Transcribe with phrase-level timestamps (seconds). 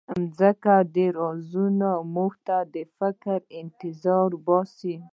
[0.01, 0.03] د
[0.37, 2.31] ځمکې دا رازونه زموږ
[2.73, 4.95] د فکر انتظار باسي.